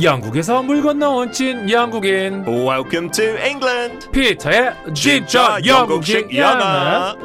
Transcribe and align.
영국에서 0.00 0.62
물 0.62 0.80
건너온 0.80 1.32
찐 1.32 1.68
영국인 1.68 2.44
Welcome 2.46 3.10
to 3.10 3.24
England. 3.44 4.10
피터의 4.12 4.72
진짜 4.94 5.58
영국식 5.66 6.36
영어 6.36 7.16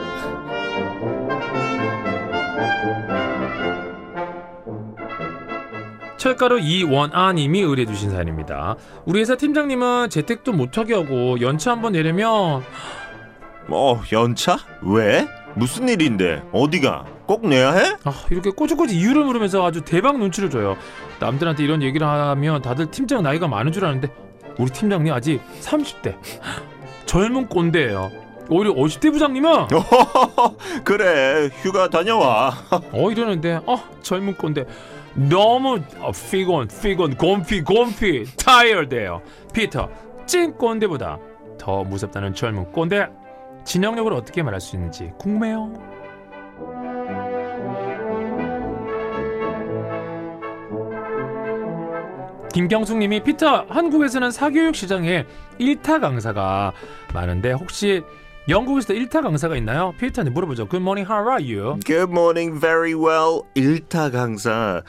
철가루 6.17 6.57
이원아님이 6.59 7.61
의뢰주신 7.61 8.09
사연입니다. 8.09 8.77
우리 9.05 9.19
회사 9.19 9.35
팀장님은 9.35 10.09
재택도 10.09 10.53
못하게 10.53 10.95
하고 10.95 11.39
연차 11.41 11.71
한번 11.71 11.91
내려면 11.93 12.63
어, 13.67 14.01
연차? 14.11 14.57
왜? 14.81 15.27
무슨 15.55 15.89
일인데? 15.89 16.41
어디가? 16.51 17.12
꼭 17.25 17.47
내야 17.47 17.71
해? 17.71 17.95
아, 18.03 18.13
이렇게 18.29 18.49
꼬치꼬치 18.51 18.95
이유를 18.95 19.23
물으면서 19.23 19.65
아주 19.65 19.81
대박 19.81 20.17
눈치를 20.19 20.49
줘요. 20.49 20.77
남들한테 21.19 21.63
이런 21.63 21.81
얘기를 21.81 22.05
하면 22.05 22.61
다들 22.61 22.91
팀장 22.91 23.23
나이가 23.23 23.47
많은 23.47 23.71
줄 23.71 23.85
아는데 23.85 24.09
우리 24.59 24.69
팀장님 24.71 25.13
아직 25.13 25.41
30대 25.61 26.15
젊은 27.05 27.47
꼰대예요. 27.47 28.11
오히려 28.49 28.73
50대 28.73 29.11
부장님은 29.11 29.67
그래, 30.83 31.49
휴가 31.61 31.87
다녀와. 31.89 32.53
어 32.91 33.09
이러는데 33.09 33.59
어 33.65 33.77
젊은 34.01 34.35
꼰대 34.35 34.65
너무 35.15 35.79
어, 35.99 36.11
피곤 36.11 36.67
피곤 36.81 37.15
곰피 37.15 37.61
곰피 37.61 38.25
타이어드해요. 38.35 39.21
피터 39.53 39.89
찐 40.25 40.53
꼰대보다 40.57 41.19
더 41.57 41.83
무섭다는 41.83 42.33
젊은 42.33 42.71
꼰대 42.71 43.07
진영력을 43.63 44.11
어떻게 44.11 44.43
말할 44.43 44.59
수 44.59 44.75
있는지 44.75 45.11
궁금해요. 45.19 45.71
김경숙님이 52.53 53.23
피터 53.23 53.65
한국에서는 53.67 54.29
사교육 54.29 54.75
시장에 54.75 55.25
일타 55.57 55.99
강사가 55.99 56.71
많은데 57.13 57.51
혹시 57.51 58.03
영국에서도 58.47 58.93
일타 58.93 59.21
강사가 59.21 59.55
있나요? 59.57 59.93
피터한테 59.99 60.31
물어보죠. 60.31 60.67
Good 60.67 60.83
morning, 60.83 61.09
how 61.11 61.27
are 61.27 61.43
you? 61.43 61.79
Good 61.79 62.11
morning, 62.11 62.59
very 62.59 62.93
well. 62.93 63.41
일타 63.55 64.11
강사. 64.11 64.83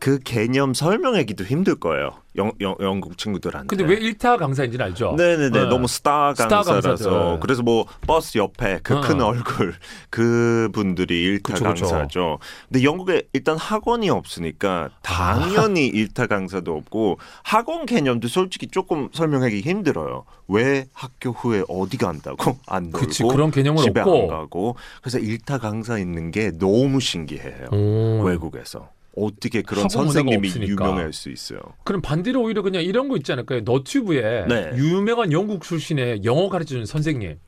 그 0.00 0.18
개념 0.18 0.74
설명하기도 0.74 1.44
힘들 1.44 1.76
거예요. 1.76 2.23
영, 2.36 2.50
영, 2.60 2.74
영국 2.80 3.16
친구들한테. 3.18 3.66
근데 3.76 3.84
왜 3.84 3.98
일타 4.00 4.36
강사인지는 4.36 4.84
알죠? 4.86 5.14
네네네 5.16 5.50
네. 5.50 5.64
너무 5.66 5.86
스타 5.86 6.34
스타 6.34 6.48
강사라서 6.62 6.88
강사들. 7.10 7.40
그래서 7.40 7.62
뭐 7.62 7.86
버스 8.06 8.38
옆에 8.38 8.80
그 8.82 8.94
어. 8.96 9.00
큰 9.00 9.20
얼굴 9.20 9.74
그 10.10 10.68
분들이 10.72 11.22
일타 11.22 11.54
그쵸, 11.54 11.64
그쵸. 11.70 11.86
강사죠. 11.86 12.38
근데 12.68 12.82
영국에 12.84 13.22
일단 13.32 13.56
학원이 13.56 14.10
없으니까 14.10 14.90
당연히 15.02 15.86
일타 15.86 16.26
강사도 16.26 16.76
없고 16.76 17.18
학원 17.42 17.86
개념도 17.86 18.28
솔직히 18.28 18.66
조금 18.68 19.08
설명하기 19.12 19.60
힘들어요. 19.60 20.24
왜 20.48 20.86
학교 20.92 21.30
후에 21.30 21.62
어디 21.68 21.96
간다고 21.96 22.56
안 22.66 22.84
놀고 22.84 22.98
그치, 22.98 23.22
그런 23.22 23.50
개념은 23.50 23.82
집에 23.82 24.00
없고. 24.00 24.22
안 24.22 24.26
가고 24.28 24.76
그래서 25.00 25.18
일타 25.18 25.58
강사 25.58 25.98
있는 25.98 26.30
게 26.30 26.50
너무 26.58 27.00
신기해요. 27.00 27.68
오. 27.72 28.22
외국에서 28.24 28.88
어떻게 29.16 29.62
그런 29.62 29.88
선생님이. 29.88 30.48
유명할 30.68 31.12
수 31.12 31.30
있어요. 31.30 31.60
그럼 31.84 32.00
반대로 32.02 32.42
오히려 32.42 32.62
그냥 32.62 32.82
이런 32.82 33.08
거 33.08 33.16
있지 33.16 33.32
않을까요? 33.32 33.60
너튜브에 33.60 34.46
네. 34.46 34.72
유명한 34.76 35.32
영국 35.32 35.62
출신의 35.62 36.24
영어 36.24 36.48
가르쳐주는 36.48 36.86
선생님. 36.86 37.38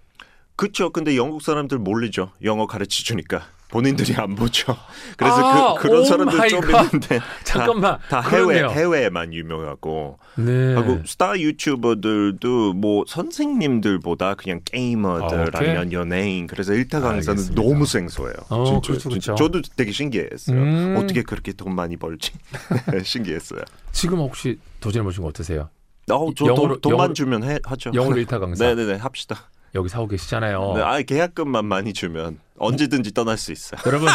그렇죠. 0.54 0.90
근데 0.90 1.16
영국 1.16 1.42
사람들 1.42 1.78
모르죠. 1.78 2.32
영어 2.42 2.66
가르쳐 2.66 3.02
주니까 3.02 3.46
본인들이 3.68 4.14
안 4.16 4.34
보죠. 4.36 4.76
그래서 5.18 5.36
아, 5.36 5.74
그, 5.74 5.88
오 5.88 6.04
사람들 6.04 6.48
좀 6.48 6.60
갓. 6.60 6.84
있는데 6.84 7.20
잠깐만. 7.44 7.98
다, 8.08 8.20
다 8.20 8.28
해외. 8.30 8.62
해외에만 8.62 9.34
유명하고 9.34 10.18
네. 10.36 10.74
하고 10.74 11.00
스타 11.04 11.38
유튜버들도 11.38 12.74
뭐 12.74 13.04
선생님들보다 13.08 14.34
그냥 14.34 14.60
게이머들 14.64 15.50
아, 15.56 15.90
연예인 15.92 16.46
그래서 16.46 16.72
일타 16.74 17.00
강사는 17.00 17.28
알겠습니다. 17.40 17.62
너무 17.62 17.86
생소해요. 17.86 18.34
어, 18.50 18.64
진짜, 18.64 18.88
그렇죠. 18.88 19.08
그렇죠. 19.08 19.34
저도 19.34 19.62
되게 19.76 19.92
신기했어요. 19.92 20.56
음. 20.56 20.96
어떻게 20.98 21.22
그렇게 21.22 21.52
돈 21.52 21.74
많이 21.74 21.96
벌지? 21.96 22.32
신기했어요. 23.02 23.60
지금 23.92 24.18
혹시 24.18 24.58
도전해 24.80 25.04
보신 25.04 25.22
거 25.22 25.28
어떠세요? 25.28 25.68
어, 26.10 26.30
저 26.36 26.44
영어로- 26.44 26.54
돈, 26.54 26.80
돈만 26.82 27.10
영어로- 27.10 27.14
주면 27.14 27.42
해, 27.44 27.58
하죠. 27.64 27.90
영어로 27.94 28.16
일타 28.18 28.38
강사. 28.38 28.64
네네네 28.64 28.94
합시다. 28.98 29.48
여기 29.76 29.88
사고 29.88 30.08
계시잖아요. 30.08 30.72
네, 30.76 30.82
아 30.82 31.00
계약금만 31.02 31.64
많이 31.66 31.92
주면 31.92 32.38
언제든지 32.58 33.12
떠날 33.12 33.36
수 33.36 33.52
있어요. 33.52 33.80
여러분 33.86 34.08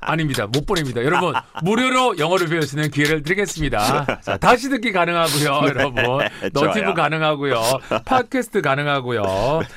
아닙니다 0.00 0.46
못 0.46 0.64
보냅니다 0.66 1.04
여러분 1.04 1.34
무료로 1.62 2.18
영어를 2.18 2.48
있는 2.76 2.90
기회를 2.90 3.22
드리겠습니다 3.22 4.20
자 4.22 4.36
다시 4.38 4.70
듣기 4.70 4.92
가능하고요 4.92 5.68
여러분 5.68 6.04
너티브 6.52 6.86
네. 6.86 6.94
가능하고요 6.94 7.60
팟캐스트 8.06 8.62
가능하고요 8.62 9.22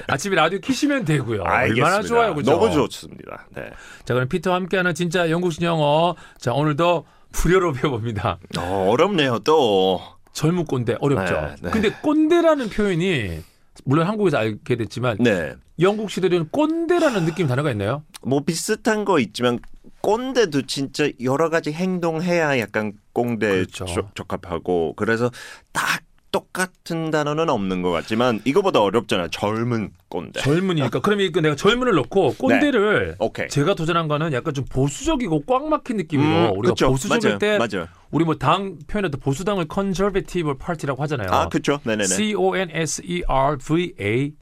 아침에 0.07 0.35
라디오 0.35 0.59
키시면 0.59 1.03
되고요 1.05 1.41
얼마나 1.41 1.57
알겠습니다. 1.57 2.01
좋아요 2.03 2.35
그죠 2.35 2.51
너무 2.51 2.71
좋습니다. 2.71 3.47
네. 3.53 3.63
자 4.05 4.13
그럼 4.13 4.29
피터와 4.29 4.55
함께하는 4.55 4.93
진짜 4.95 5.29
영국식 5.29 5.63
영어 5.63 6.15
자 6.39 6.53
오늘도 6.53 7.05
무료로 7.43 7.73
배워봅니다 7.73 8.37
어, 8.57 8.87
어렵네요 8.89 9.39
또. 9.39 10.01
젊은 10.33 10.65
꼰대 10.65 10.95
어렵죠 10.99 11.33
네, 11.33 11.55
네. 11.61 11.69
근데 11.69 11.89
꼰대라는 11.91 12.69
표현이 12.69 13.43
물론 13.85 14.07
한국에서 14.07 14.37
알게 14.37 14.75
됐지만 14.75 15.17
네. 15.19 15.55
영국 15.79 16.11
시대에는 16.11 16.49
꼰대라는 16.51 17.25
느낌 17.25 17.47
단어가 17.47 17.71
있나요? 17.71 18.03
뭐 18.21 18.41
비슷한 18.41 19.05
거 19.05 19.19
있지만 19.19 19.59
꼰대도 20.01 20.63
진짜 20.63 21.09
여러 21.21 21.49
가지 21.49 21.71
행동해야 21.71 22.59
약간 22.59 22.93
꼰대 23.13 23.49
그렇죠. 23.49 23.85
적- 23.85 24.15
적합하고 24.15 24.93
그래서 24.95 25.31
딱 25.71 26.02
똑같은 26.33 27.11
단어는 27.11 27.47
없는 27.49 27.81
것 27.83 27.91
같지만 27.91 28.41
이거보다 28.43 28.81
어렵잖아요. 28.81 29.29
젊은 29.29 29.91
꼰대. 30.09 30.41
젊은이니까 30.41 30.99
그러면 30.99 31.25
이거 31.27 31.39
내가 31.39 31.55
젊은을 31.55 31.93
넣고 31.93 32.33
꼰대를 32.37 33.15
오케이. 33.19 33.47
제가 33.47 33.75
도전한 33.75 34.07
거는 34.09 34.33
약간 34.33 34.53
좀 34.53 34.65
보수적이고 34.65 35.43
꽉 35.45 35.69
막힌 35.69 35.95
느낌으로 35.97 36.53
음, 36.53 36.57
우리가 36.57 36.73
그쵸. 36.73 36.89
보수적일 36.89 37.29
맞아요. 37.29 37.37
때 37.39 37.57
맞아요. 37.57 37.87
우리 38.11 38.25
뭐 38.25 38.33
당 38.35 38.77
표현할 38.87 39.11
때 39.11 39.17
보수당을 39.17 39.67
conservative 39.73 40.53
party라고 40.57 41.01
하잖아요. 41.03 41.29
아 41.31 41.47
그렇죠. 41.47 41.79
네 41.85 41.95
네 41.95 42.03
네. 42.03 42.13
C 42.13 42.33
O 42.35 42.57
N 42.57 42.69
S 42.71 43.01
E 43.05 43.23
R 43.27 43.57
V 43.57 43.93
A 44.01 44.33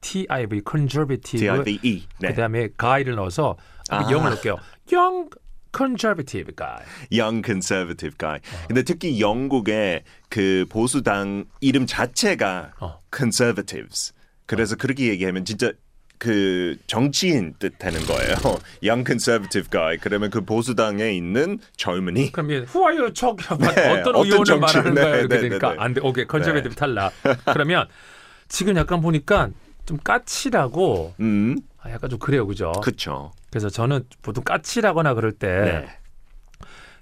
T 0.00 0.26
I 0.28 0.46
V 0.46 0.62
conservative. 0.68 1.62
D-I-V-E. 1.64 2.06
네. 2.20 2.28
그다음에 2.28 2.68
guy를 2.80 3.14
넣어서 3.16 3.56
아. 3.90 4.10
영을 4.10 4.30
넣을게요. 4.30 4.56
young 4.92 5.28
conservative 5.74 6.54
guy. 6.56 6.82
Young 7.12 7.42
Conservative 7.44 8.16
Guy. 8.18 8.36
어. 8.36 8.66
근데 8.68 8.82
특히 8.82 9.20
영국의 9.20 10.04
그 10.28 10.66
보수당 10.68 11.44
이름 11.60 11.86
자체가 11.86 12.72
어. 12.80 13.00
Conservatives. 13.14 14.12
그래서 14.46 14.76
그렇게 14.76 15.08
얘기하면 15.08 15.44
진짜 15.44 15.72
그 16.18 16.76
정치인 16.86 17.54
뜻하는 17.58 18.00
거예요. 18.06 18.36
Young 18.82 19.04
Conservative 19.06 19.68
Guy. 19.70 19.98
그러면 19.98 20.30
그 20.30 20.42
보수당에 20.44 21.10
있는 21.12 21.58
젊은이. 21.76 22.32
그러면 22.32 22.66
who 22.72 22.86
are 22.86 22.96
you 22.96 23.12
talking 23.12 23.44
about? 23.52 23.74
네, 23.74 23.90
어떤 24.00 24.14
어떤 24.14 24.26
의원을 24.26 24.44
정치- 24.44 24.60
말하는 24.60 24.94
네, 24.94 25.00
거야 25.02 25.16
이렇게 25.16 25.34
네, 25.34 25.40
되니까 25.48 25.68
네, 25.70 25.74
네. 25.76 25.80
안 25.82 25.94
돼. 25.94 26.00
오케이 26.02 26.24
conservative 26.30 26.76
탈락. 26.76 27.12
그러면 27.52 27.88
지금 28.48 28.76
약간 28.76 29.00
보니까 29.00 29.50
좀 29.86 29.98
까칠하고 30.02 31.14
음, 31.20 31.56
아, 31.58 31.73
약간 31.90 32.10
좀 32.10 32.18
그래요, 32.18 32.46
그죠? 32.46 32.72
그렇죠. 32.82 33.32
그래서 33.50 33.68
저는 33.68 34.04
보통 34.22 34.42
까칠하거나 34.44 35.14
그럴 35.14 35.32
때 35.32 35.48
네. 35.60 35.98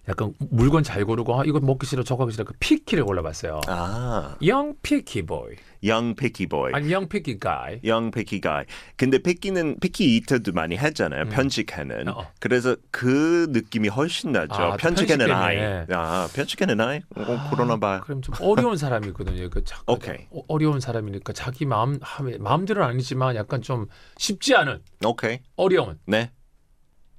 약간 0.09 0.35
물건 0.51 0.83
잘 0.83 1.05
고르고 1.05 1.41
아, 1.41 1.45
이거 1.47 1.61
먹기 1.61 1.87
싫어 1.87 2.03
저거 2.03 2.25
하기 2.25 2.33
싫어 2.33 2.45
그 2.45 2.55
피키를 2.59 3.05
골라봤어요. 3.05 3.61
아, 3.69 4.37
Young 4.43 4.77
picky 4.83 5.25
boy 5.25 5.55
Young 5.85 6.15
Picky 6.15 6.47
Boy. 6.49 6.71
아니 6.75 6.93
young 6.93 7.09
picky 7.09 7.39
guy. 7.41 7.81
Young 7.85 8.13
Picky 8.13 8.41
Guy. 8.41 8.65
근데 8.97 9.19
피키는 9.19 9.79
피키 9.81 10.17
이터도 10.17 10.53
많이 10.53 10.77
하잖아요. 10.77 11.25
편식하는. 11.25 12.07
어. 12.09 12.25
그래서 12.39 12.77
그 12.93 13.49
느낌이 13.51 13.89
훨씬 13.89 14.31
나죠. 14.31 14.54
아, 14.54 14.71
또 14.72 14.77
편식하는 14.77 15.31
아이. 15.33 15.59
아, 15.91 16.28
편식하는 16.33 16.81
아이. 16.81 16.98
어, 17.16 17.48
그러나 17.51 17.77
봐. 17.78 18.01
그럼 18.05 18.22
좀 18.22 18.33
어려운 18.41 18.77
사람이거든요. 18.77 19.51
그 19.51 19.65
자, 19.65 19.83
오케이. 19.89 20.27
어, 20.31 20.43
어려운 20.47 20.78
사람이니까 20.78 21.33
자기 21.33 21.66
마음 21.66 21.98
하- 22.01 22.22
마음대로는 22.39 22.89
아니지만 22.89 23.34
약간 23.34 23.60
좀 23.60 23.87
쉽지 24.19 24.55
않은 24.55 24.83
오케이. 25.05 25.41
어려운 25.57 25.98
네. 26.07 26.31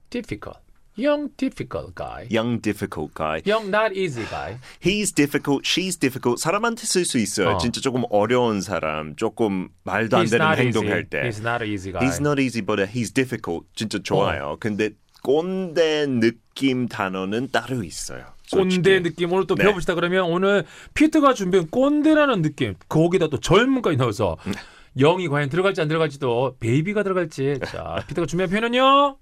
difficult. 0.09 0.62
Young 0.97 1.29
difficult 1.37 1.95
guy. 1.95 2.27
Young 2.29 2.59
difficult 2.61 3.13
guy. 3.15 3.41
Young 3.45 3.69
not 3.69 3.93
easy 3.95 4.25
guy. 4.29 4.59
He's 4.79 5.11
difficult, 5.11 5.65
she's 5.65 5.97
difficult. 5.97 6.39
사람한테 6.39 6.85
쓸 6.85 7.03
수 7.05 7.17
있어요. 7.17 7.55
어. 7.55 7.57
진짜 7.57 7.81
조금 7.81 8.03
어려운 8.11 8.61
사람, 8.61 9.15
조금 9.15 9.69
말도 9.83 10.17
안 10.17 10.25
He's 10.25 10.31
되는 10.31 10.45
not 10.45 10.61
행동할 10.61 10.99
easy. 10.99 11.09
때. 11.09 11.21
He's 11.23 11.41
not 11.41 11.65
easy 11.65 11.91
guy. 11.91 12.05
He's 12.05 12.19
not 12.21 12.39
easy, 12.41 12.61
but 12.63 12.79
he's 12.93 13.11
difficult. 13.13 13.65
진짜 13.75 13.97
좋아요. 14.03 14.57
근데 14.59 14.91
꼰대 15.23 16.05
느낌 16.07 16.87
단어는 16.87 17.49
따로 17.51 17.83
있어요. 17.83 18.25
꼰대 18.51 18.99
느낌으로 18.99 19.45
또 19.45 19.55
네. 19.55 19.63
배워봅시다 19.63 19.95
그러면 19.95 20.25
오늘 20.25 20.63
피트가 20.93 21.33
준비한 21.33 21.67
꼰대라는 21.71 22.41
느낌 22.43 22.75
거기다 22.87 23.27
또 23.29 23.39
젊은까지 23.39 23.97
넣어서 23.97 24.37
음. 24.45 24.53
영이 24.99 25.27
과연 25.27 25.49
들어갈지 25.49 25.81
안 25.81 25.87
들어갈지도 25.87 26.57
베이비가 26.59 27.01
들어갈지 27.01 27.57
자 27.65 28.03
피트가 28.07 28.27
준비한 28.27 28.49
표현은요 28.51 29.17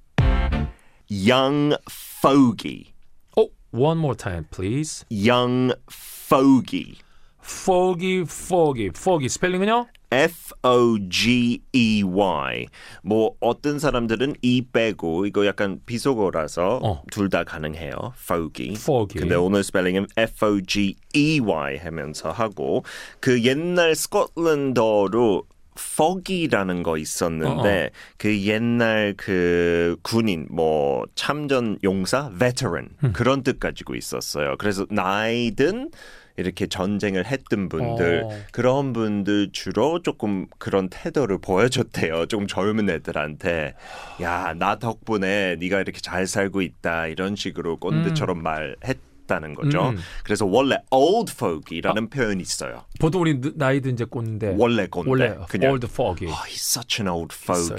young 1.11 1.75
fogey. 1.89 2.93
Oh, 3.35 3.51
one 3.71 3.97
more 3.97 4.15
time, 4.15 4.45
please. 4.49 5.03
young 5.09 5.73
fogey. 5.89 6.99
Foggy, 7.41 8.23
foggy, 8.23 8.91
foggy. 8.95 9.27
스펠링은요? 9.27 9.87
F 10.11 10.53
O 10.63 10.97
G 11.09 11.61
E 11.73 12.03
Y. 12.03 12.67
뭐 13.03 13.35
어떤 13.39 13.79
사람들은 13.79 14.35
E 14.41 14.61
빼고 14.61 15.25
이거 15.25 15.45
약간 15.45 15.79
비속어라서 15.85 16.79
어. 16.83 17.03
둘다 17.11 17.43
가능해요. 17.43 18.13
fogey. 18.15 18.75
foggy. 18.75 19.19
근데 19.19 19.35
오늘 19.35 19.63
스펠링은 19.63 20.07
F 20.17 20.45
O 20.45 20.61
G 20.61 20.95
E 21.15 21.39
Y 21.39 21.77
하면서 21.77 22.31
하고 22.31 22.85
그 23.19 23.43
옛날 23.43 23.95
스코틀랜드어로 23.95 25.43
foggy라는 25.77 26.83
거 26.83 26.97
있었는데 26.97 27.91
그 28.17 28.41
옛날 28.45 29.13
그 29.17 29.97
군인 30.01 30.47
뭐 30.49 31.05
참전 31.15 31.79
용사 31.83 32.31
veteran 32.37 32.89
그런 33.13 33.43
뜻 33.43 33.59
가지고 33.59 33.95
있었어요. 33.95 34.55
그래서 34.57 34.85
나이든 34.89 35.91
이렇게 36.37 36.65
전쟁을 36.65 37.25
했던 37.25 37.67
분들 37.69 38.23
어. 38.25 38.29
그런 38.51 38.93
분들 38.93 39.49
주로 39.51 40.01
조금 40.01 40.47
그런 40.57 40.87
태도를 40.89 41.39
보여줬대요. 41.39 42.25
조금 42.27 42.47
젊은 42.47 42.89
애들한테 42.89 43.75
야 44.21 44.53
나 44.57 44.77
덕분에 44.79 45.57
네가 45.59 45.81
이렇게 45.81 45.99
잘 45.99 46.25
살고 46.27 46.61
있다 46.61 47.07
이런 47.07 47.35
식으로 47.35 47.77
꼰대처럼 47.77 48.41
말했 48.41 48.97
다는 49.31 49.53
거죠. 49.55 49.89
음. 49.91 49.97
그래서 50.25 50.45
원래 50.45 50.75
old 50.91 51.31
fogey라는 51.33 52.09
표현이 52.09 52.41
있어요. 52.41 52.83
보통 52.99 53.21
우리 53.21 53.39
느- 53.39 53.53
나이 53.55 53.79
든 53.79 53.93
이제 53.93 54.03
꼰대. 54.03 54.55
원래 54.57 54.87
꼰대. 54.87 55.09
원래 55.09 55.37
그냥 55.47 55.71
old 55.71 55.87
foggy. 55.89 56.27
Oh, 56.29 56.43
he's 56.45 56.61
such 56.61 57.01
an 57.01 57.07
old 57.07 57.33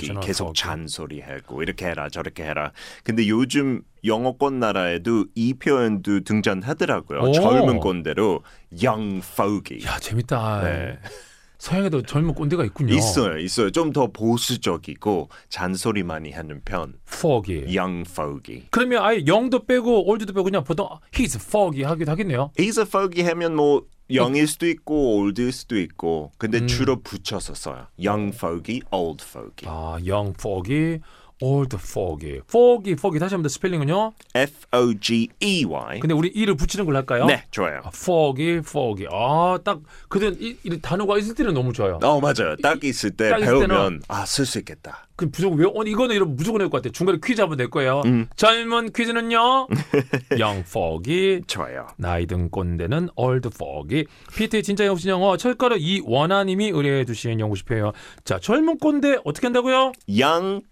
an 0.08 0.16
old 0.16 0.26
계속 0.26 0.44
fogey. 0.48 0.54
잔소리하고 0.54 1.62
이렇게 1.62 1.86
해라 1.86 2.08
저렇게 2.08 2.44
해라. 2.44 2.72
근데 3.04 3.28
요즘 3.28 3.82
영어권 4.04 4.58
나라에도 4.60 5.26
이 5.34 5.54
표현도 5.54 6.20
등장하더라고요. 6.24 7.20
오. 7.20 7.32
젊은 7.32 7.78
꼰대로 7.80 8.42
young 8.72 9.18
fogey. 9.24 9.84
야 9.84 9.98
재밌다. 9.98 10.62
네. 10.62 10.98
서양에도 11.62 12.02
젊은 12.02 12.34
꼰대가 12.34 12.64
있군요. 12.64 12.92
있어요, 12.92 13.38
있어요. 13.38 13.70
좀 13.70 13.92
더 13.92 14.08
보수적이고 14.08 15.28
잔소리 15.48 16.02
많이 16.02 16.32
하는 16.32 16.60
편. 16.64 16.94
foggy. 17.06 17.64
young 17.78 18.04
fogey. 18.10 18.64
그러면 18.70 19.04
아예 19.04 19.22
영도 19.28 19.64
빼고 19.64 20.08
올드도 20.08 20.32
빼고 20.32 20.42
그냥 20.44 20.64
보통 20.64 20.88
he's 21.12 21.36
foggy 21.40 21.84
하기도 21.88 22.10
하겠네요. 22.10 22.50
He's 22.58 22.78
a 22.78 22.82
fogey 22.84 23.24
하면 23.28 23.54
뭐 23.54 23.86
young일 24.10 24.48
수도 24.48 24.66
있고 24.66 25.18
old일 25.18 25.52
수도 25.52 25.78
있고 25.78 26.32
근데 26.36 26.58
음. 26.58 26.66
주로 26.66 27.00
붙여서 27.00 27.54
써요. 27.54 27.86
young 27.96 28.34
fogey, 28.34 28.80
old 28.90 29.24
fogey. 29.24 29.64
아, 29.66 29.98
young 30.02 30.34
foggy, 30.36 30.98
old 31.42 31.76
foggy. 31.76 32.40
foggy, 32.48 32.92
foggy 32.92 33.18
다시 33.18 33.34
한번 33.34 33.42
더 33.44 33.48
스펠링은요? 33.48 34.12
F 34.34 34.52
O 34.72 34.94
G 35.00 35.28
E 35.40 35.64
Y. 35.64 36.00
근데 36.00 36.14
우리 36.14 36.28
이를 36.28 36.54
붙이는 36.56 36.84
걸로 36.84 36.96
할까요? 36.98 37.26
네, 37.26 37.44
좋아요. 37.50 37.80
아, 37.84 37.90
foggy, 37.92 38.58
foggy. 38.58 39.08
아, 39.12 39.58
딱 39.64 39.80
그든 40.08 40.36
이, 40.40 40.56
이 40.64 40.80
단어가 40.80 41.18
있을 41.18 41.34
때는 41.34 41.54
너무 41.54 41.72
좋아요. 41.72 41.98
어 42.02 42.20
맞아요. 42.20 42.56
딱 42.62 42.82
있을 42.84 43.10
때 43.10 43.30
딱 43.30 43.40
있을 43.40 43.54
때는- 43.54 43.68
배우면 43.68 44.02
아 44.08 44.22
쓸 44.24 44.46
수 44.46 44.58
있겠다. 44.58 45.06
그 45.16 45.26
무조건 45.26 45.58
왜 45.58 45.66
어, 45.66 45.82
이거는 45.86 46.16
이런 46.16 46.36
무조건 46.36 46.60
낼것 46.60 46.82
같아. 46.82 46.92
중간에 46.92 47.18
퀴즈 47.22 47.40
한번 47.40 47.56
낼 47.58 47.68
거예요. 47.70 48.02
음. 48.06 48.26
젊은 48.36 48.92
퀴즈는요. 48.92 49.66
young 50.38 50.60
foggy. 50.66 51.42
좋아요. 51.46 51.86
나이 51.98 52.26
든 52.26 52.50
꼰대는 52.50 53.10
old 53.16 53.48
foggy. 53.54 54.06
피트의 54.34 54.62
진짜 54.62 54.86
영신 54.86 55.10
영어 55.10 55.36
철가루 55.36 55.76
이원아님이 55.76 56.70
의뢰해 56.70 57.04
주신 57.04 57.38
연구시표예요. 57.40 57.92
자, 58.24 58.38
젊은 58.38 58.78
꼰대 58.78 59.18
어떻게 59.24 59.46
한다고요? 59.46 59.92
young 60.08 60.62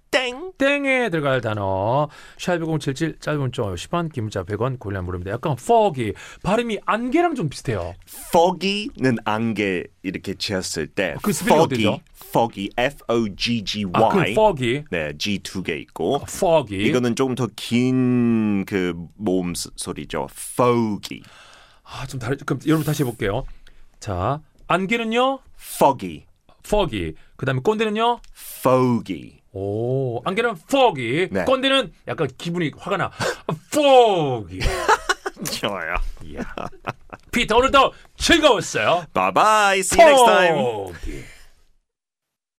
땡. 0.60 0.82
땡에 0.84 1.08
들어갈 1.10 1.40
단어 1.40 2.08
샵1077 2.36 3.20
짧은 3.20 3.40
문자 3.40 3.62
10원 3.62 4.12
긴 4.12 4.24
문자 4.24 4.44
100원 4.44 4.78
고릴라 4.78 5.02
무료입니다. 5.02 5.32
약간 5.32 5.52
foggy 5.58 6.12
발음이 6.42 6.78
안개랑 6.84 7.34
좀 7.34 7.48
비슷해요. 7.48 7.94
foggy는 8.28 9.16
안개 9.24 9.84
이렇게 10.02 10.34
지었을 10.34 10.86
때 10.88 11.16
그 11.22 11.30
foggy, 11.30 12.00
foggy, 12.14 12.68
F 12.76 12.96
O 13.08 13.28
G 13.34 13.64
G 13.64 13.84
아, 13.92 14.08
그 14.10 14.18
Y. 14.18 14.30
foggy, 14.32 14.84
네, 14.90 15.12
G 15.18 15.38
두 15.40 15.62
개 15.62 15.76
있고 15.78 16.20
foggy. 16.28 16.86
이거는 16.88 17.16
조금 17.16 17.34
더 17.34 17.48
긴 17.56 18.64
그 18.66 18.94
모음 19.16 19.54
소- 19.54 19.70
소리죠. 19.76 20.28
foggy, 20.30 21.22
아, 21.84 22.06
좀 22.06 22.20
다르. 22.20 22.36
그럼 22.44 22.60
여러분 22.66 22.84
다시 22.84 23.02
해 23.02 23.06
볼게요. 23.06 23.44
자, 23.98 24.40
안개는요 24.68 25.40
foggy, 25.58 26.24
foggy. 26.70 27.14
그다음에 27.36 27.60
꼰대는요. 27.62 28.20
foggy. 28.36 29.40
오, 29.52 30.22
안개는 30.24 30.50
foggy. 30.68 31.28
네. 31.30 31.44
꼰대는 31.44 31.92
약간 32.06 32.28
기분이 32.38 32.70
화가 32.76 32.96
나. 32.96 33.10
foggy. 33.72 34.60
좋아요. 35.52 35.94
이야. 36.24 36.40
피터 37.32 37.56
오늘도 37.56 37.92
즐거웠어요. 38.16 39.06
Bye 39.14 39.32
bye. 39.32 39.78
See 39.80 40.00
you 40.00 40.10
next 40.10 40.24
time. 40.26 40.58
foggy. 40.58 41.24